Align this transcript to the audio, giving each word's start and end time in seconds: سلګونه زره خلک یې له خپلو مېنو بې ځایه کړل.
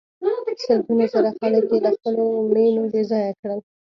سلګونه 0.63 1.05
زره 1.13 1.31
خلک 1.39 1.65
یې 1.71 1.77
له 1.85 1.91
خپلو 1.95 2.23
مېنو 2.53 2.83
بې 2.91 3.01
ځایه 3.11 3.31
کړل. 3.39 3.59